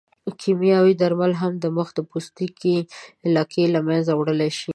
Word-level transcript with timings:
کیمیاوي 0.41 0.93
درمل 1.01 1.33
هم 1.41 1.53
د 1.63 1.65
مخ 1.77 1.87
د 1.95 1.99
پوستکي 2.09 2.77
لکې 3.35 3.63
له 3.73 3.79
منځه 3.87 4.11
وړلی 4.15 4.51
شي. 4.59 4.69